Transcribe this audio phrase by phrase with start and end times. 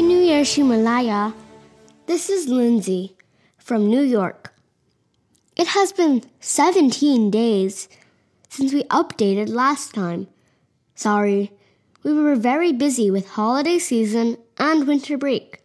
[0.00, 1.34] Happy New Year, Ximalaya.
[2.06, 3.18] This is Lindsay
[3.58, 4.54] from New York.
[5.56, 7.86] It has been 17 days
[8.48, 10.28] since we updated last time.
[10.94, 11.52] Sorry,
[12.02, 15.62] we were very busy with holiday season and winter break.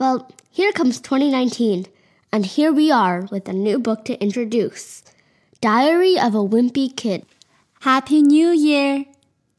[0.00, 1.86] Well, here comes 2019,
[2.32, 5.04] and here we are with a new book to introduce
[5.60, 7.24] Diary of a Wimpy Kid.
[7.82, 9.04] Happy New Year!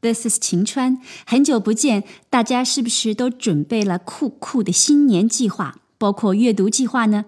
[0.01, 7.25] This is 晴川，很久不见，大家是不是都准备了酷酷的新年计划，包括阅读计划呢？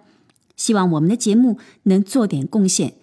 [0.56, 2.94] 希望我们的节目能做点贡献。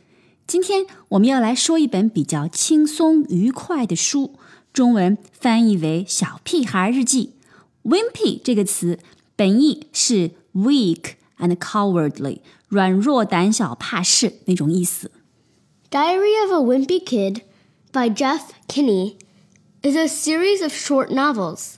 [0.47, 4.35] 今天我们要来说一本比较轻松愉快的书，
[4.73, 7.35] 中文翻译为《小屁孩日记》。
[7.91, 8.99] Wimpy 这个词
[9.37, 12.39] 本意是 weak and cowardly，
[12.69, 15.11] 软弱、胆小、怕事那种意思。
[15.91, 17.43] Diary of a Wimpy Kid
[17.93, 19.17] by Jeff Kinney
[19.82, 21.78] is a series of short novels.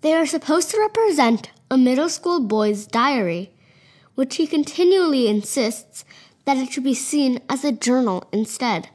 [0.00, 3.50] They are supposed to represent a middle school boy's diary,
[4.14, 6.04] which he continually insists
[6.44, 8.88] that it should be seen as a journal instead.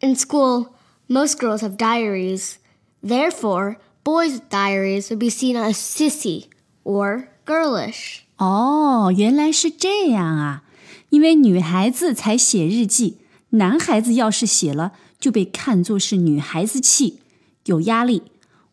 [0.00, 0.74] In school,
[1.08, 2.58] most girls have diaries.
[3.02, 6.48] Therefore, boys' diaries would be seen as sissy
[6.84, 8.26] or girlish.
[8.36, 10.64] 哦，原来是这样啊！
[11.10, 13.18] 因为女孩子才写日记，
[13.50, 17.20] 男孩子要是写了，就被看作是女孩子气，
[17.66, 18.22] 有压力。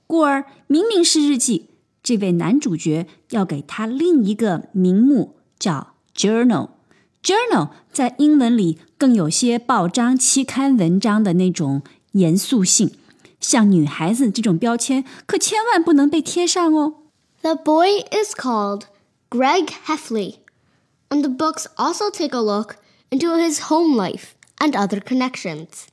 [0.07, 1.69] 故而，明明是日记，
[2.01, 12.91] 这位男主角要给他另一个名目，叫 journal。journal 在英文里更有些报章、期刊文章的那种严肃性，
[13.39, 16.95] 像女孩子这种标签可千万不能被贴上哦。
[17.43, 18.85] The boy is called
[19.29, 20.37] Greg Heffley,
[21.09, 22.77] and the books also take a look
[23.11, 25.88] into his home life and other connections.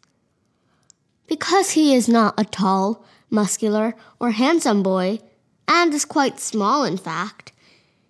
[1.27, 5.19] Because he is not a tall, muscular, or handsome boy,
[5.67, 7.51] and is quite small in fact,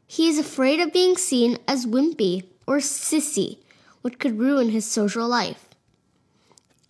[0.06, 3.58] he is afraid of being seen as wimpy or sissy,
[4.02, 5.70] which could ruin his social life.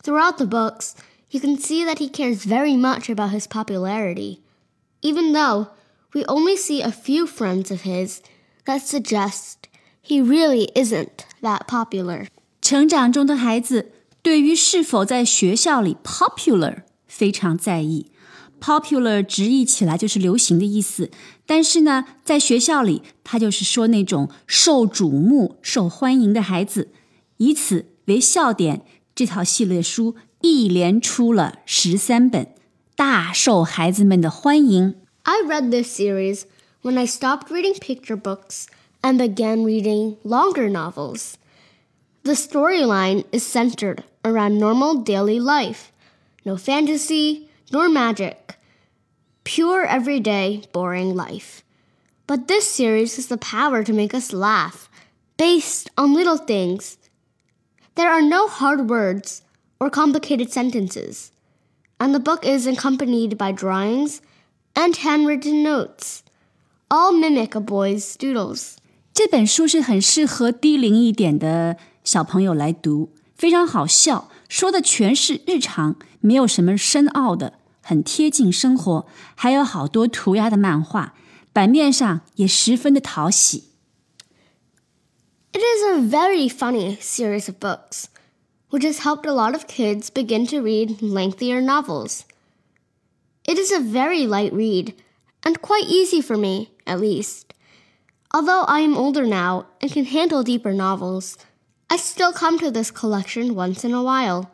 [0.04, 0.96] Throughout the books,
[1.30, 4.42] you can see that he cares very much about his popularity,
[5.02, 5.70] even though
[6.14, 8.22] we only see a few friends of his
[8.66, 9.68] that suggest
[10.02, 12.28] he really isn't that popular.
[12.63, 13.93] 成长中的孩子
[14.23, 18.11] 对于是否在学校里 popular 非常在意。
[18.61, 21.11] popular 直译起来就是流行的意思，
[21.47, 26.89] 但是呢，在学校里，他就是说那种受瞩目、受欢迎的孩子。
[27.37, 32.49] 以此为笑点，这套系列书一连出了十三本，
[32.97, 34.97] 大受孩子们的欢迎。
[35.23, 36.43] I read this series
[36.83, 38.65] when I stopped reading picture books
[39.03, 41.35] and began reading longer novels.
[42.25, 45.93] The storyline is centered around normal daily life.
[46.45, 48.57] No fantasy, nor magic.
[49.45, 51.65] Pure, everyday, boring life.
[52.27, 54.91] But this series has the power to make us laugh,
[55.39, 56.99] based on little things.
[57.95, 59.43] There are no hard words
[59.81, 61.33] or complicated sentences,
[61.99, 64.21] and the book is accompanied by drawings
[64.77, 66.23] and handwritten notes.
[66.91, 68.77] All mimic a boy's doodles.
[69.15, 81.15] 这本书是很适合低龄一点的 小朋友来读，非常好笑，说的全是日常，没有什么深奥的，很贴近生活，还有好多涂鸦的漫画，
[81.53, 83.65] 版面上也十分的讨喜。
[85.53, 88.05] It is a very funny series of books,
[88.71, 92.21] which has helped a lot of kids begin to read lengthier novels.
[93.45, 94.93] It is a very light read,
[95.43, 97.55] and quite easy for me, at least.
[98.31, 101.39] Although I am older now and can handle deeper novels,
[101.93, 104.51] I still come to this collection once in a while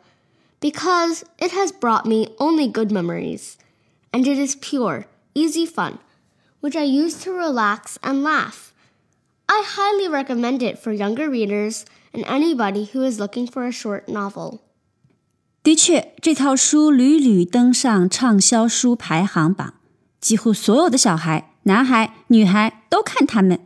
[0.59, 3.57] because it has brought me only good memories,
[4.11, 5.99] and it is pure, easy fun,
[6.61, 8.73] which I use to relax and laugh.
[9.47, 14.07] I highly recommend it for younger readers and anybody who is looking for a short
[14.07, 14.61] novel.
[15.61, 19.73] 的确，这套书屡屡登上畅销书排行榜，
[20.21, 23.59] 几乎所有的小孩，男孩、女孩都看它们。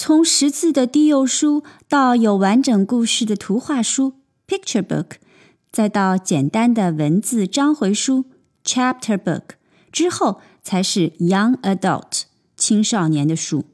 [0.00, 4.12] 从识字的低幼书到有完整故事的图画书
[4.46, 5.16] （picture book），
[5.72, 8.26] 再到简单的文字章回书
[8.64, 9.42] （chapter book），
[9.90, 12.22] 之后才是 young adult
[12.56, 13.64] 青少年的书。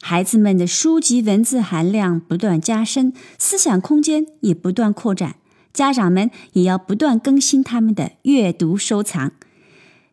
[0.00, 5.34] 孩子们的书籍文字含量不断加深，思想空间也不断扩展。
[5.72, 9.32] 家长们也要不断更新他们的阅读收藏。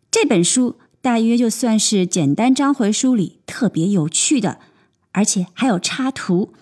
[0.09, 4.57] 这本书大约就算是简单章回书里特别有趣的。
[5.11, 6.53] 而且还有插图，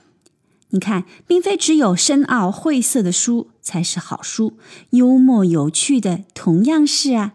[0.69, 4.57] 你看，并非只有深奥晦涩的书才是好书，
[4.91, 7.33] 幽默有趣的同样是啊。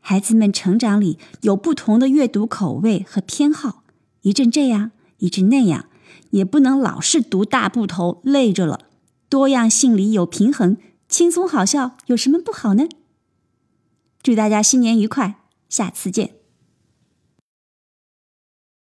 [0.00, 3.82] 孩子们成长里有不同的阅读口味和偏好，
[4.22, 5.86] 一阵这样，一阵那样，
[6.30, 8.80] 也不能老是读大部头，累着了。
[9.28, 12.88] 多样性里有平衡，轻松好笑，有什么不好呢？
[14.22, 16.37] 祝大家新年愉快，下次见。